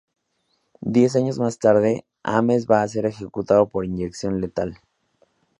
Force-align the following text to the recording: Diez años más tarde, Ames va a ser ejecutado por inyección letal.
Diez 0.95 1.15
años 1.15 1.37
más 1.37 1.59
tarde, 1.59 2.07
Ames 2.23 2.65
va 2.67 2.81
a 2.81 2.87
ser 2.87 3.05
ejecutado 3.05 3.69
por 3.69 3.85
inyección 3.85 4.41
letal. 4.41 4.79